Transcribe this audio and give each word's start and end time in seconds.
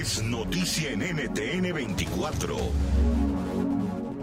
Es 0.00 0.22
noticia 0.22 0.92
en 0.92 1.00
NTN 1.00 1.74
24. 1.74 2.56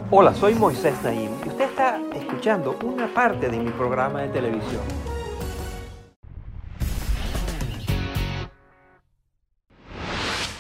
Hola, 0.10 0.34
soy 0.34 0.56
Moisés 0.56 0.96
Naim 1.04 1.30
y 1.46 1.50
usted 1.50 1.66
está 1.66 2.02
escuchando 2.16 2.76
una 2.84 3.14
parte 3.14 3.48
de 3.48 3.60
mi 3.60 3.70
programa 3.70 4.24
de 4.24 4.30
televisión. 4.30 4.82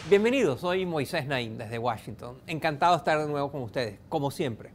Bienvenidos, 0.08 0.62
soy 0.62 0.86
Moisés 0.86 1.26
Naim 1.26 1.58
desde 1.58 1.80
Washington. 1.80 2.40
Encantado 2.45 2.92
de 2.92 2.98
estar 3.00 3.18
de 3.18 3.28
nuevo 3.28 3.52
con 3.52 3.64
ustedes, 3.64 4.00
como 4.10 4.30
siempre. 4.30 4.70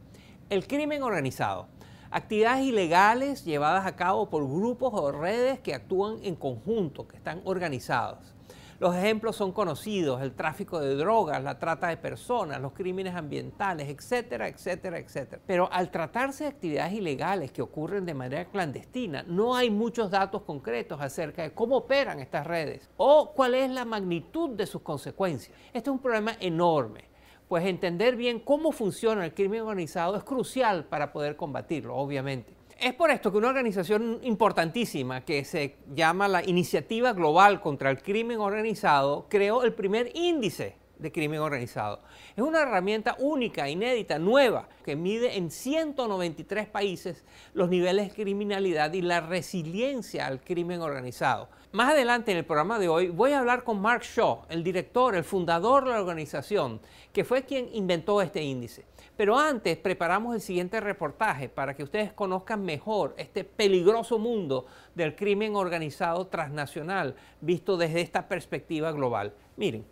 El 0.49 0.67
crimen 0.67 1.03
organizado. 1.03 1.69
Actividades 2.11 2.65
ilegales 2.65 3.45
llevadas 3.45 3.85
a 3.85 3.95
cabo 3.95 4.29
por 4.29 4.43
grupos 4.43 4.91
o 4.93 5.09
redes 5.13 5.59
que 5.59 5.73
actúan 5.73 6.17
en 6.21 6.35
conjunto, 6.35 7.07
que 7.07 7.15
están 7.15 7.39
organizados. 7.45 8.33
Los 8.79 8.95
ejemplos 8.95 9.35
son 9.35 9.51
conocidos, 9.51 10.21
el 10.21 10.33
tráfico 10.33 10.79
de 10.79 10.95
drogas, 10.95 11.43
la 11.43 11.59
trata 11.59 11.87
de 11.87 11.97
personas, 11.97 12.61
los 12.61 12.73
crímenes 12.73 13.15
ambientales, 13.15 13.89
etcétera, 13.89 14.47
etcétera, 14.47 14.99
etcétera. 14.99 15.41
Pero 15.45 15.69
al 15.71 15.91
tratarse 15.91 16.43
de 16.43 16.49
actividades 16.49 16.93
ilegales 16.93 17.51
que 17.51 17.61
ocurren 17.61 18.05
de 18.05 18.13
manera 18.13 18.45
clandestina, 18.45 19.23
no 19.27 19.55
hay 19.55 19.69
muchos 19.69 20.09
datos 20.11 20.43
concretos 20.43 20.99
acerca 21.01 21.43
de 21.43 21.53
cómo 21.53 21.77
operan 21.77 22.19
estas 22.19 22.45
redes 22.45 22.89
o 22.97 23.33
cuál 23.33 23.55
es 23.55 23.69
la 23.69 23.85
magnitud 23.85 24.51
de 24.51 24.65
sus 24.65 24.81
consecuencias. 24.81 25.55
Este 25.67 25.89
es 25.89 25.93
un 25.93 25.99
problema 25.99 26.35
enorme 26.39 27.13
pues 27.47 27.65
entender 27.65 28.15
bien 28.15 28.39
cómo 28.39 28.71
funciona 28.71 29.23
el 29.23 29.33
crimen 29.35 29.61
organizado 29.61 30.15
es 30.15 30.23
crucial 30.23 30.85
para 30.85 31.13
poder 31.13 31.35
combatirlo, 31.35 31.95
obviamente. 31.95 32.51
Es 32.79 32.93
por 32.93 33.11
esto 33.11 33.31
que 33.31 33.37
una 33.37 33.49
organización 33.49 34.19
importantísima 34.23 35.21
que 35.21 35.45
se 35.45 35.77
llama 35.93 36.27
la 36.27 36.43
Iniciativa 36.43 37.13
Global 37.13 37.61
contra 37.61 37.89
el 37.89 38.01
Crimen 38.01 38.39
Organizado 38.39 39.27
creó 39.29 39.63
el 39.63 39.73
primer 39.73 40.11
índice 40.15 40.75
de 40.97 41.11
crimen 41.11 41.39
organizado. 41.39 42.01
Es 42.35 42.43
una 42.43 42.61
herramienta 42.61 43.15
única, 43.19 43.69
inédita, 43.69 44.17
nueva, 44.17 44.69
que 44.83 44.95
mide 44.95 45.37
en 45.37 45.51
193 45.51 46.67
países 46.67 47.23
los 47.53 47.69
niveles 47.69 48.09
de 48.09 48.15
criminalidad 48.23 48.91
y 48.93 49.01
la 49.01 49.21
resiliencia 49.21 50.25
al 50.25 50.41
crimen 50.41 50.81
organizado. 50.81 51.49
Más 51.73 51.91
adelante 51.91 52.31
en 52.31 52.37
el 52.37 52.45
programa 52.45 52.77
de 52.77 52.87
hoy 52.87 53.09
voy 53.09 53.31
a 53.31 53.39
hablar 53.39 53.63
con 53.63 53.81
Mark 53.81 54.03
Shaw, 54.03 54.43
el 54.49 54.63
director, 54.63 55.15
el 55.15 55.23
fundador 55.23 55.83
de 55.83 55.89
la 55.89 56.01
organización, 56.01 56.79
que 57.11 57.23
fue 57.23 57.45
quien 57.45 57.67
inventó 57.73 58.21
este 58.21 58.43
índice. 58.43 58.85
Pero 59.17 59.39
antes 59.39 59.75
preparamos 59.77 60.35
el 60.35 60.41
siguiente 60.41 60.79
reportaje 60.79 61.49
para 61.49 61.75
que 61.75 61.81
ustedes 61.81 62.13
conozcan 62.13 62.63
mejor 62.63 63.15
este 63.17 63.43
peligroso 63.43 64.19
mundo 64.19 64.67
del 64.93 65.15
crimen 65.15 65.55
organizado 65.55 66.27
transnacional 66.27 67.15
visto 67.41 67.75
desde 67.75 68.01
esta 68.01 68.27
perspectiva 68.27 68.91
global. 68.91 69.33
Miren. 69.57 69.83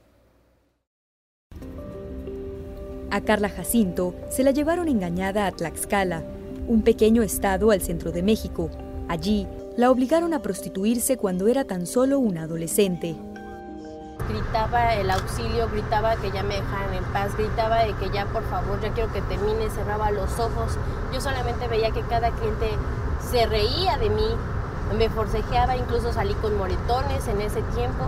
A 3.09 3.22
Carla 3.22 3.50
Jacinto 3.50 4.13
se 4.30 4.44
la 4.44 4.52
llevaron 4.52 4.88
engañada 4.88 5.48
a 5.48 5.52
Tlaxcala, 5.52 6.24
un 6.68 6.84
pequeño 6.84 7.24
estado 7.24 7.72
al 7.72 7.81
centro 7.81 8.12
de 8.12 8.22
México. 8.22 8.69
Allí 9.09 9.48
la 9.81 9.90
obligaron 9.90 10.36
a 10.36 10.44
prostituirse 10.44 11.18
cuando 11.18 11.47
era 11.47 11.64
tan 11.64 11.88
solo 11.88 12.19
una 12.19 12.44
adolescente 12.44 13.16
gritaba 14.30 14.94
el 14.94 15.09
auxilio, 15.09 15.68
gritaba 15.72 16.16
que 16.18 16.30
ya 16.30 16.44
me 16.44 16.53
dejaran 16.53 16.94
en 16.94 17.03
paz, 17.06 17.36
gritaba 17.36 17.84
de 17.84 17.94
que 17.96 18.12
ya 18.12 18.28
por 18.28 18.44
favor, 18.44 18.80
ya 18.80 18.94
quiero 18.94 19.12
que 19.12 19.22
termine, 19.24 19.72
cerraba 19.72 20.12
los 20.12 20.40
ojos. 20.40 20.78
Yo 21.12 21.19
solamente 21.19 21.68
veía 21.68 21.90
que 21.90 22.03
cada 22.03 22.30
cliente 22.30 22.69
se 23.31 23.47
reía 23.47 23.97
de 23.97 24.12
mí, 24.12 24.28
me 24.96 25.09
forcejeaba, 25.09 25.75
incluso 25.75 26.13
salí 26.13 26.36
con 26.36 26.56
moretones 26.58 27.28
en 27.28 27.42
ese 27.42 27.63
tiempo. 27.75 28.06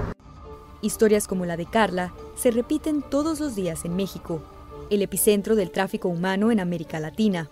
Historias 0.82 1.28
como 1.28 1.46
la 1.46 1.58
de 1.58 1.66
Carla 1.66 2.14
se 2.36 2.52
repiten 2.52 3.02
todos 3.02 3.40
los 3.40 3.56
días 3.56 3.84
en 3.84 3.96
México, 3.96 4.44
el 4.92 5.02
epicentro 5.02 5.56
del 5.56 5.72
tráfico 5.72 6.08
humano 6.08 6.52
en 6.52 6.60
América 6.60 7.00
Latina. 7.00 7.50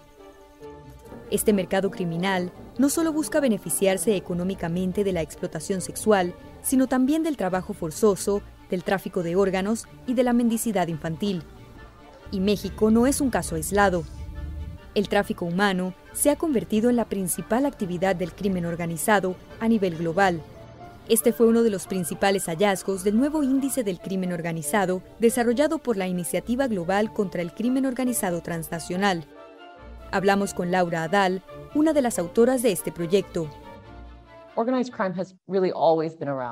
Este 1.32 1.54
mercado 1.54 1.92
criminal 1.92 2.52
no 2.78 2.90
solo 2.90 3.14
busca 3.14 3.40
beneficiarse 3.40 4.18
económicamente 4.18 5.06
de 5.06 5.14
la 5.14 5.22
explotación 5.22 5.80
sexual, 5.80 6.36
sino 6.62 6.88
también 6.88 7.24
del 7.24 7.38
trabajo 7.38 7.74
forzoso, 7.74 8.42
del 8.70 8.84
tráfico 8.84 9.24
de 9.24 9.38
órganos 9.38 9.88
y 10.06 10.14
de 10.14 10.24
la 10.24 10.34
mendicidad 10.34 10.90
infantil. 10.90 11.44
Y 12.32 12.42
México 12.42 12.92
no 12.92 13.08
es 13.08 13.22
un 13.22 13.30
caso 13.30 13.56
aislado. 13.56 14.04
El 14.94 15.08
tráfico 15.08 15.46
humano 15.46 15.94
se 16.12 16.30
ha 16.30 16.36
convertido 16.36 16.90
en 16.90 16.98
la 16.98 17.06
principal 17.06 17.66
actividad 17.66 18.14
del 18.16 18.34
crimen 18.34 18.66
organizado 18.66 19.36
a 19.62 19.70
nivel 19.70 19.96
global. 19.98 20.42
Este 21.08 21.32
fue 21.32 21.48
uno 21.48 21.64
de 21.64 21.70
los 21.70 21.88
principales 21.88 22.46
hallazgos 22.46 23.06
del 23.06 23.18
nuevo 23.18 23.42
índice 23.42 23.84
del 23.84 24.00
crimen 24.00 24.34
organizado 24.34 25.02
desarrollado 25.20 25.78
por 25.78 25.96
la 25.96 26.08
Iniciativa 26.08 26.68
Global 26.68 27.14
contra 27.14 27.42
el 27.42 27.54
Crimen 27.54 27.86
Organizado 27.86 28.42
Transnacional. 28.42 29.26
Hablamos 30.12 30.54
con 30.54 30.72
Laura 30.72 31.04
Adal, 31.04 31.42
una 31.74 31.94
de 31.94 32.02
las 32.02 32.20
autoras 32.20 32.62
de 32.62 32.74
este 32.74 32.92
proyecto. 32.92 33.50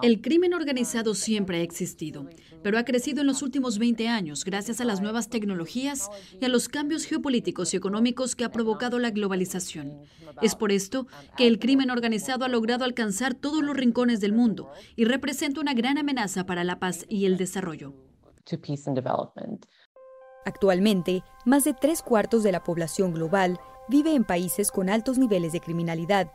El 0.02 0.22
crimen 0.22 0.54
organizado 0.54 1.14
siempre 1.14 1.58
ha 1.60 1.62
existido, 1.62 2.26
pero 2.64 2.80
ha 2.80 2.86
crecido 2.86 3.20
en 3.20 3.28
los 3.28 3.42
últimos 3.42 3.78
20 3.78 4.08
años 4.08 4.46
gracias 4.46 4.80
a 4.80 4.86
las 4.86 5.02
nuevas 5.02 5.28
tecnologías 5.28 6.10
y 6.40 6.46
a 6.46 6.48
los 6.48 6.70
cambios 6.70 7.04
geopolíticos 7.04 7.74
y 7.74 7.78
económicos 7.78 8.38
que 8.38 8.46
ha 8.46 8.52
provocado 8.52 8.98
la 8.98 9.12
globalización. 9.12 10.04
Es 10.42 10.56
por 10.56 10.72
esto 10.72 11.08
que 11.36 11.46
el 11.46 11.60
crimen 11.60 11.92
organizado 11.92 12.46
ha 12.46 12.50
logrado 12.50 12.86
alcanzar 12.86 13.34
todos 13.34 13.62
los 13.62 13.76
rincones 13.76 14.22
del 14.22 14.32
mundo 14.32 14.72
y 14.96 15.04
representa 15.04 15.60
una 15.60 15.74
gran 15.74 15.98
amenaza 15.98 16.46
para 16.46 16.64
la 16.64 16.80
paz 16.80 17.06
y 17.10 17.26
el 17.26 17.36
desarrollo. 17.36 17.94
Actualmente, 20.46 21.24
más 21.46 21.64
de 21.64 21.74
tres 21.74 22.02
cuartos 22.02 22.44
de 22.44 22.52
la 22.52 22.64
población 22.64 23.14
global 23.14 23.60
vive 23.88 24.14
en 24.14 24.24
países 24.24 24.72
con 24.72 24.90
altos 24.90 25.18
niveles 25.18 25.52
de 25.52 25.62
criminalidad 25.62 26.32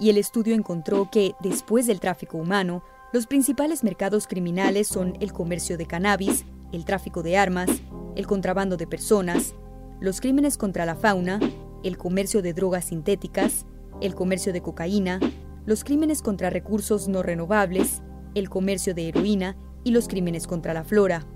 y 0.00 0.08
el 0.08 0.16
estudio 0.16 0.54
encontró 0.54 1.10
que, 1.10 1.34
después 1.40 1.86
del 1.86 2.00
tráfico 2.00 2.38
humano, 2.38 2.82
los 3.12 3.26
principales 3.26 3.84
mercados 3.84 4.26
criminales 4.26 4.88
son 4.88 5.16
el 5.20 5.32
comercio 5.32 5.76
de 5.76 5.86
cannabis, 5.86 6.46
el 6.72 6.84
tráfico 6.84 7.22
de 7.22 7.36
armas, 7.36 7.68
el 8.16 8.26
contrabando 8.26 8.76
de 8.76 8.86
personas, 8.86 9.54
los 10.00 10.20
crímenes 10.20 10.56
contra 10.56 10.86
la 10.86 10.96
fauna, 10.96 11.38
el 11.84 11.98
comercio 11.98 12.40
de 12.40 12.54
drogas 12.54 12.86
sintéticas, 12.86 13.66
el 14.00 14.14
comercio 14.14 14.52
de 14.52 14.62
cocaína, 14.62 15.20
los 15.66 15.84
crímenes 15.84 16.22
contra 16.22 16.48
recursos 16.48 17.08
no 17.08 17.22
renovables, 17.22 18.02
el 18.34 18.48
comercio 18.48 18.94
de 18.94 19.08
heroína 19.08 19.56
y 19.84 19.90
los 19.90 20.08
crímenes 20.08 20.46
contra 20.46 20.72
la 20.72 20.84
flora. 20.84 21.26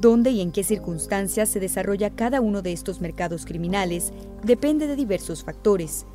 Dónde 0.00 0.30
y 0.30 0.40
en 0.40 0.52
qué 0.52 0.64
circunstancias 0.64 1.48
se 1.48 1.60
desarrolla 1.60 2.10
cada 2.10 2.40
uno 2.40 2.62
de 2.62 2.72
estos 2.72 3.00
mercados 3.00 3.46
criminales 3.46 4.12
depende 4.42 4.86
de 4.86 4.96
diversos 4.96 5.44
factores, 5.44 6.06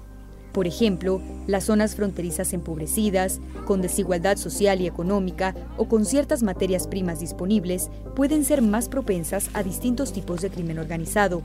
por 0.51 0.65
ejemplo, 0.65 1.21
las 1.47 1.65
zonas 1.65 1.95
fronterizas 1.95 2.53
empobrecidas, 2.53 3.39
con 3.65 3.81
desigualdad 3.81 4.37
social 4.37 4.81
y 4.81 4.87
económica 4.87 5.55
o 5.77 5.87
con 5.87 6.05
ciertas 6.05 6.41
materias 6.43 6.87
primas 6.87 7.19
disponibles 7.19 7.89
pueden 8.15 8.43
ser 8.43 8.61
más 8.61 8.89
propensas 8.89 9.49
a 9.53 9.63
distintos 9.63 10.11
tipos 10.11 10.41
de 10.41 10.49
crimen 10.49 10.79
organizado. 10.79 11.43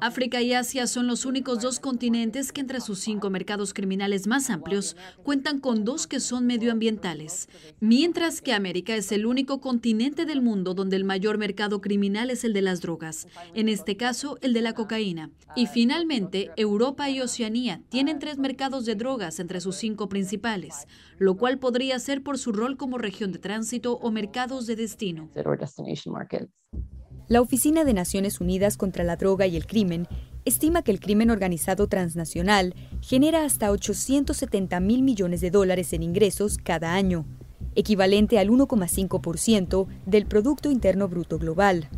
África 0.00 0.40
y 0.40 0.52
Asia 0.52 0.86
son 0.86 1.06
los 1.08 1.24
únicos 1.24 1.60
dos 1.60 1.80
continentes 1.80 2.52
que 2.52 2.60
entre 2.60 2.80
sus 2.80 3.00
cinco 3.00 3.30
mercados 3.30 3.74
criminales 3.74 4.26
más 4.26 4.48
amplios 4.48 4.96
cuentan 5.24 5.58
con 5.58 5.84
dos 5.84 6.06
que 6.06 6.20
son 6.20 6.46
medioambientales, 6.46 7.48
mientras 7.80 8.40
que 8.40 8.52
América 8.52 8.94
es 8.94 9.10
el 9.10 9.26
único 9.26 9.60
continente 9.60 10.24
del 10.24 10.40
mundo 10.40 10.74
donde 10.74 10.96
el 10.96 11.04
mayor 11.04 11.36
mercado 11.36 11.80
criminal 11.80 12.30
es 12.30 12.44
el 12.44 12.52
de 12.52 12.62
las 12.62 12.80
drogas, 12.80 13.26
en 13.54 13.68
este 13.68 13.96
caso 13.96 14.38
el 14.40 14.52
de 14.52 14.62
la 14.62 14.72
cocaína. 14.72 15.30
Y 15.56 15.66
finalmente, 15.66 16.50
Europa 16.56 17.10
y 17.10 17.20
Oceanía 17.20 17.82
tienen 17.88 18.18
tres 18.20 18.38
mercados 18.38 18.84
de 18.84 18.94
drogas 18.94 19.40
entre 19.40 19.60
sus 19.60 19.76
cinco 19.76 20.08
principales, 20.08 20.86
lo 21.18 21.36
cual 21.36 21.58
podría 21.58 21.98
ser 21.98 22.22
por 22.22 22.38
su 22.38 22.52
rol 22.52 22.76
como 22.76 22.98
región 22.98 23.32
de 23.32 23.38
tránsito 23.40 23.94
o 23.94 24.10
mercados 24.10 24.66
de 24.66 24.76
destino. 24.76 25.28
La 27.28 27.42
Oficina 27.42 27.84
de 27.84 27.92
Naciones 27.92 28.40
Unidas 28.40 28.78
contra 28.78 29.04
la 29.04 29.16
Droga 29.16 29.46
y 29.46 29.54
el 29.54 29.66
Crimen 29.66 30.08
estima 30.46 30.80
que 30.80 30.92
el 30.92 30.98
crimen 30.98 31.30
organizado 31.30 31.86
transnacional 31.86 32.74
genera 33.02 33.44
hasta 33.44 33.70
870 33.70 34.80
mil 34.80 35.02
millones 35.02 35.42
de 35.42 35.50
dólares 35.50 35.92
en 35.92 36.02
ingresos 36.02 36.56
cada 36.56 36.94
año, 36.94 37.26
equivalente 37.74 38.38
al 38.38 38.48
1,5% 38.48 39.86
del 40.06 40.24
Producto 40.24 40.70
Interno 40.70 41.06
Bruto 41.06 41.38
Global. 41.38 41.90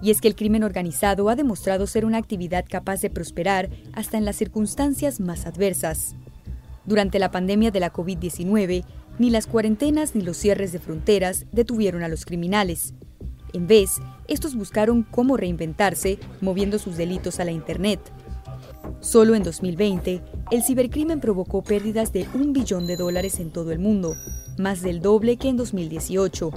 Y 0.00 0.12
es 0.12 0.20
que 0.20 0.28
el 0.28 0.36
crimen 0.36 0.62
organizado 0.62 1.28
ha 1.28 1.34
demostrado 1.34 1.88
ser 1.88 2.04
una 2.04 2.18
actividad 2.18 2.66
capaz 2.70 3.00
de 3.00 3.10
prosperar 3.10 3.68
hasta 3.94 4.16
en 4.16 4.24
las 4.24 4.36
circunstancias 4.36 5.18
más 5.18 5.44
adversas. 5.44 6.14
Durante 6.86 7.18
la 7.18 7.32
pandemia 7.32 7.72
de 7.72 7.80
la 7.80 7.92
COVID-19, 7.92 8.84
ni 9.18 9.30
las 9.30 9.48
cuarentenas 9.48 10.14
ni 10.14 10.22
los 10.22 10.36
cierres 10.36 10.70
de 10.70 10.78
fronteras 10.78 11.46
detuvieron 11.50 12.04
a 12.04 12.08
los 12.08 12.24
criminales. 12.24 12.94
En 13.54 13.68
vez, 13.68 14.00
estos 14.26 14.56
buscaron 14.56 15.04
cómo 15.04 15.36
reinventarse 15.36 16.18
moviendo 16.40 16.80
sus 16.80 16.96
delitos 16.96 17.38
a 17.38 17.44
la 17.44 17.52
Internet. 17.52 18.00
Solo 18.98 19.36
en 19.36 19.44
2020, 19.44 20.20
el 20.50 20.64
cibercrimen 20.64 21.20
provocó 21.20 21.62
pérdidas 21.62 22.12
de 22.12 22.26
un 22.34 22.52
billón 22.52 22.88
de 22.88 22.96
dólares 22.96 23.38
en 23.38 23.52
todo 23.52 23.70
el 23.70 23.78
mundo, 23.78 24.16
más 24.58 24.82
del 24.82 25.00
doble 25.00 25.36
que 25.36 25.48
en 25.48 25.56
2018. 25.56 26.50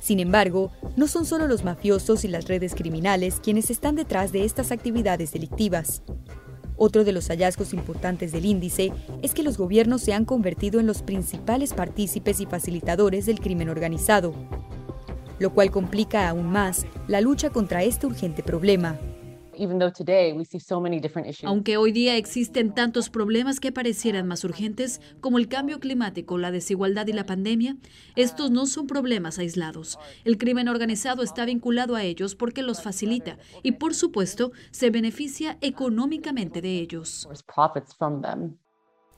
Sin 0.00 0.18
embargo, 0.18 0.72
no 0.96 1.06
son 1.06 1.26
solo 1.26 1.46
los 1.48 1.64
mafiosos 1.64 2.24
y 2.24 2.28
las 2.28 2.48
redes 2.48 2.74
criminales 2.74 3.38
quienes 3.38 3.70
están 3.70 3.94
detrás 3.94 4.32
de 4.32 4.46
estas 4.46 4.72
actividades 4.72 5.32
delictivas. 5.32 6.02
Otro 6.78 7.04
de 7.04 7.12
los 7.12 7.28
hallazgos 7.28 7.74
importantes 7.74 8.32
del 8.32 8.46
índice 8.46 8.90
es 9.22 9.34
que 9.34 9.42
los 9.42 9.58
gobiernos 9.58 10.00
se 10.00 10.14
han 10.14 10.24
convertido 10.24 10.80
en 10.80 10.86
los 10.86 11.02
principales 11.02 11.74
partícipes 11.74 12.40
y 12.40 12.46
facilitadores 12.46 13.26
del 13.26 13.40
crimen 13.40 13.68
organizado 13.68 14.34
lo 15.38 15.52
cual 15.52 15.70
complica 15.70 16.28
aún 16.28 16.50
más 16.50 16.86
la 17.08 17.20
lucha 17.20 17.50
contra 17.50 17.82
este 17.82 18.06
urgente 18.06 18.42
problema. 18.42 18.98
Aunque 21.44 21.76
hoy 21.76 21.92
día 21.92 22.16
existen 22.16 22.74
tantos 22.74 23.08
problemas 23.08 23.58
que 23.58 23.72
parecieran 23.72 24.26
más 24.26 24.44
urgentes, 24.44 25.00
como 25.20 25.38
el 25.38 25.48
cambio 25.48 25.80
climático, 25.80 26.36
la 26.36 26.50
desigualdad 26.50 27.06
y 27.06 27.12
la 27.12 27.24
pandemia, 27.24 27.76
estos 28.16 28.50
no 28.50 28.66
son 28.66 28.86
problemas 28.86 29.38
aislados. 29.38 29.98
El 30.24 30.36
crimen 30.36 30.68
organizado 30.68 31.22
está 31.22 31.44
vinculado 31.44 31.96
a 31.96 32.02
ellos 32.02 32.34
porque 32.34 32.62
los 32.62 32.82
facilita 32.82 33.38
y, 33.62 33.72
por 33.72 33.94
supuesto, 33.94 34.52
se 34.70 34.90
beneficia 34.90 35.56
económicamente 35.60 36.60
de 36.60 36.78
ellos. 36.78 37.26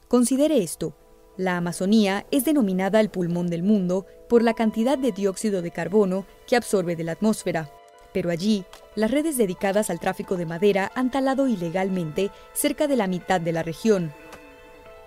Considere 0.08 0.62
esto. 0.62 0.96
La 1.38 1.56
Amazonía 1.56 2.26
es 2.32 2.44
denominada 2.44 2.98
el 2.98 3.10
pulmón 3.10 3.46
del 3.46 3.62
mundo 3.62 4.06
por 4.28 4.42
la 4.42 4.54
cantidad 4.54 4.98
de 4.98 5.12
dióxido 5.12 5.62
de 5.62 5.70
carbono 5.70 6.26
que 6.48 6.56
absorbe 6.56 6.96
de 6.96 7.04
la 7.04 7.12
atmósfera. 7.12 7.70
Pero 8.12 8.30
allí, 8.30 8.64
las 8.96 9.12
redes 9.12 9.36
dedicadas 9.36 9.88
al 9.88 10.00
tráfico 10.00 10.36
de 10.36 10.46
madera 10.46 10.90
han 10.96 11.12
talado 11.12 11.46
ilegalmente 11.46 12.32
cerca 12.54 12.88
de 12.88 12.96
la 12.96 13.06
mitad 13.06 13.40
de 13.40 13.52
la 13.52 13.62
región. 13.62 14.12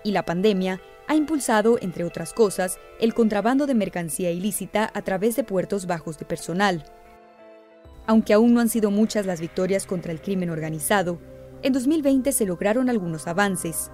Y 0.04 0.12
la 0.12 0.24
pandemia 0.24 0.80
ha 1.06 1.16
impulsado, 1.16 1.76
entre 1.82 2.02
otras 2.04 2.32
cosas, 2.32 2.78
el 2.98 3.12
contrabando 3.12 3.66
de 3.66 3.74
mercancía 3.74 4.30
ilícita 4.30 4.90
a 4.94 5.02
través 5.02 5.36
de 5.36 5.44
puertos 5.44 5.84
bajos 5.84 6.18
de 6.18 6.24
personal. 6.24 6.82
Aunque 8.06 8.32
aún 8.32 8.54
no 8.54 8.60
han 8.60 8.70
sido 8.70 8.90
muchas 8.90 9.26
las 9.26 9.42
victorias 9.42 9.84
contra 9.84 10.12
el 10.12 10.22
crimen 10.22 10.48
organizado, 10.48 11.18
en 11.62 11.74
2020 11.74 12.32
se 12.32 12.46
lograron 12.46 12.88
algunos 12.88 13.26
avances. 13.26 13.90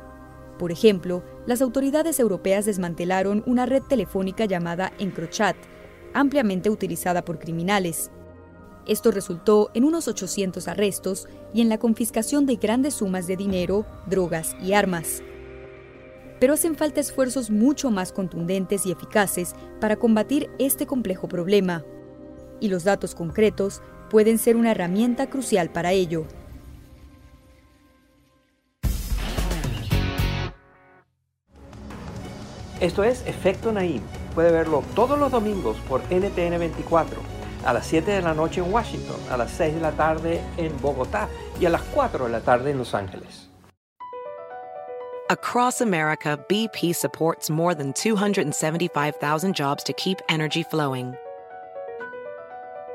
Por 0.56 0.70
ejemplo, 0.70 1.24
las 1.48 1.62
autoridades 1.62 2.20
europeas 2.20 2.66
desmantelaron 2.66 3.42
una 3.46 3.64
red 3.64 3.82
telefónica 3.82 4.44
llamada 4.44 4.92
Encrochat, 4.98 5.56
ampliamente 6.12 6.68
utilizada 6.68 7.24
por 7.24 7.38
criminales. 7.38 8.10
Esto 8.86 9.10
resultó 9.12 9.70
en 9.72 9.84
unos 9.84 10.08
800 10.08 10.68
arrestos 10.68 11.26
y 11.54 11.62
en 11.62 11.70
la 11.70 11.78
confiscación 11.78 12.44
de 12.44 12.56
grandes 12.56 12.96
sumas 12.96 13.26
de 13.26 13.38
dinero, 13.38 13.86
drogas 14.04 14.56
y 14.60 14.74
armas. 14.74 15.22
Pero 16.38 16.52
hacen 16.52 16.76
falta 16.76 17.00
esfuerzos 17.00 17.50
mucho 17.50 17.90
más 17.90 18.12
contundentes 18.12 18.84
y 18.84 18.92
eficaces 18.92 19.54
para 19.80 19.96
combatir 19.96 20.50
este 20.58 20.86
complejo 20.86 21.28
problema. 21.28 21.82
Y 22.60 22.68
los 22.68 22.84
datos 22.84 23.14
concretos 23.14 23.80
pueden 24.10 24.36
ser 24.36 24.54
una 24.54 24.72
herramienta 24.72 25.30
crucial 25.30 25.72
para 25.72 25.92
ello. 25.92 26.26
Esto 32.80 33.02
es 33.02 33.26
Efecto 33.26 33.72
Naim. 33.72 34.02
Puede 34.36 34.52
verlo 34.52 34.84
todos 34.94 35.18
los 35.18 35.32
domingos 35.32 35.76
por 35.88 36.00
NTN 36.12 36.58
24, 36.60 37.20
a 37.64 37.72
las 37.72 37.86
7 37.86 38.08
de 38.12 38.22
la 38.22 38.34
noche 38.34 38.60
en 38.60 38.72
Washington, 38.72 39.16
a 39.30 39.36
las 39.36 39.50
6 39.50 39.74
de 39.74 39.80
la 39.80 39.90
tarde 39.92 40.40
en 40.56 40.80
Bogotá 40.80 41.28
y 41.60 41.66
a 41.66 41.70
las 41.70 41.82
4 41.82 42.26
de 42.26 42.30
la 42.30 42.40
tarde 42.40 42.70
en 42.70 42.78
Los 42.78 42.94
Ángeles. 42.94 43.48
Across 45.28 45.80
America, 45.82 46.38
BP 46.48 46.94
supports 46.94 47.50
more 47.50 47.74
than 47.74 47.92
275,000 47.92 49.54
jobs 49.54 49.82
to 49.82 49.92
keep 49.92 50.18
energy 50.28 50.62
flowing. 50.62 51.14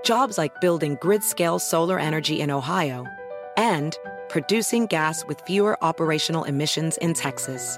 Jobs 0.04 0.38
like 0.38 0.60
building 0.62 0.98
grid-scale 1.02 1.60
solar 1.60 2.00
energy 2.00 2.40
in 2.42 2.50
Ohio 2.50 3.06
and 3.58 3.98
producing 4.30 4.88
gas 4.88 5.26
with 5.28 5.42
fewer 5.42 5.78
operational 5.84 6.46
emissions 6.46 6.98
in 6.98 7.14
Texas. 7.14 7.78